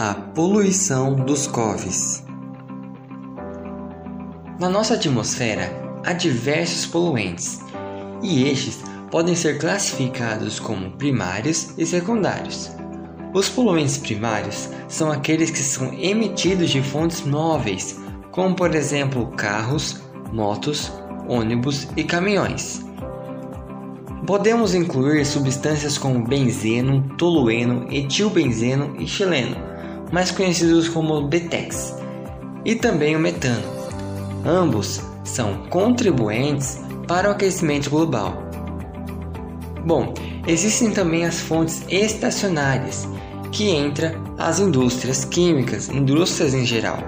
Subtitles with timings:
[0.00, 2.24] a poluição dos coves.
[4.60, 5.72] Na nossa atmosfera
[6.06, 7.58] há diversos poluentes,
[8.22, 8.80] e estes
[9.10, 12.70] podem ser classificados como primários e secundários.
[13.34, 17.98] Os poluentes primários são aqueles que são emitidos de fontes móveis,
[18.30, 20.00] como por exemplo carros,
[20.32, 20.92] motos,
[21.28, 22.86] ônibus e caminhões.
[24.28, 29.67] Podemos incluir substâncias como benzeno, tolueno, etilbenzeno e xileno,
[30.12, 31.94] mais conhecidos como BTEX,
[32.64, 33.62] e também o metano.
[34.44, 38.42] Ambos são contribuintes para o aquecimento global.
[39.84, 40.12] Bom,
[40.46, 43.08] existem também as fontes estacionárias,
[43.50, 46.98] que entra as indústrias químicas, indústrias em geral.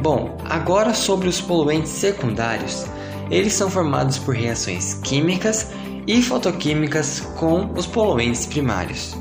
[0.00, 2.86] Bom, agora sobre os poluentes secundários,
[3.30, 5.70] eles são formados por reações químicas
[6.06, 9.16] e fotoquímicas com os poluentes primários.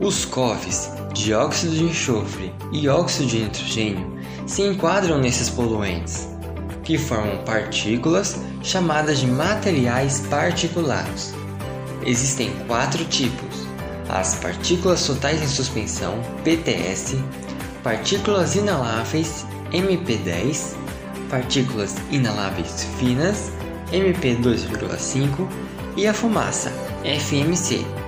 [0.00, 6.26] Os COVs, dióxido de enxofre e óxido de nitrogênio, se enquadram nesses poluentes,
[6.82, 11.34] que formam partículas chamadas de materiais particulados.
[12.06, 13.66] Existem quatro tipos:
[14.08, 17.22] as partículas totais em suspensão, PTS,
[17.82, 20.76] partículas inaláveis, MP10,
[21.28, 23.52] partículas inaláveis finas,
[23.92, 25.46] MP2,5
[25.94, 26.72] e a fumaça,
[27.04, 27.99] FMC.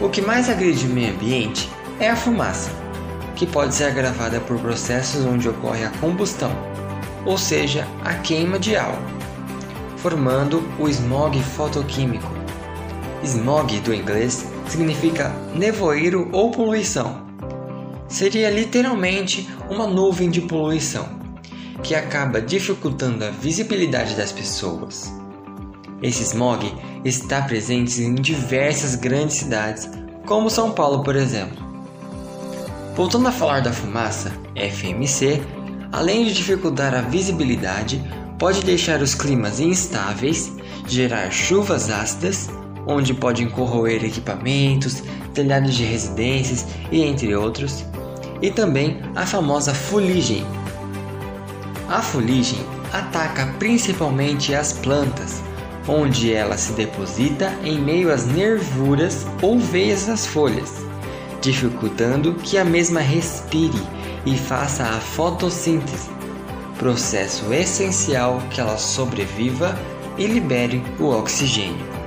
[0.00, 1.68] O que mais agride o meio ambiente
[1.98, 2.70] é a fumaça,
[3.34, 6.52] que pode ser agravada por processos onde ocorre a combustão,
[7.26, 9.02] ou seja, a queima de álcool,
[9.96, 12.30] formando o smog fotoquímico.
[13.24, 17.26] Smog do inglês significa nevoeiro ou poluição.
[18.06, 21.08] Seria literalmente uma nuvem de poluição
[21.82, 25.17] que acaba dificultando a visibilidade das pessoas.
[26.02, 26.72] Esse smog
[27.04, 29.88] está presente em diversas grandes cidades,
[30.26, 31.56] como São Paulo, por exemplo.
[32.94, 35.40] Voltando a falar da fumaça, FMC,
[35.92, 38.02] além de dificultar a visibilidade,
[38.38, 40.52] pode deixar os climas instáveis,
[40.86, 42.48] gerar chuvas ácidas,
[42.86, 45.02] onde podem corroer equipamentos,
[45.34, 47.84] telhados de residências e entre outros,
[48.40, 50.44] e também a famosa fuligem,
[51.88, 52.58] a fuligem
[52.92, 55.42] ataca principalmente as plantas,
[55.88, 60.74] onde ela se deposita em meio às nervuras ou veias das folhas,
[61.40, 63.82] dificultando que a mesma respire
[64.26, 66.10] e faça a fotossíntese,
[66.78, 69.76] processo essencial que ela sobreviva
[70.18, 71.97] e libere o oxigênio.